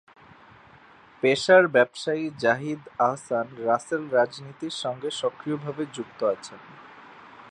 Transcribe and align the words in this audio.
পেশার 1.23 1.63
ব্যবসায়ী 1.67 2.25
জাহিদ 2.37 2.81
আহসান 2.99 3.47
রাসেল 3.65 4.03
রাজনীতির 4.11 4.75
সঙ্গে 4.83 5.09
সক্রিয় 5.11 5.57
ভাবে 5.57 5.83
যুক্ত 5.93 6.19
আছেন। 6.23 6.59